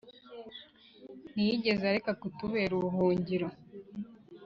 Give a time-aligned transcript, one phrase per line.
[1.31, 3.47] Ntiyigeze areka kutubera ubuhungiro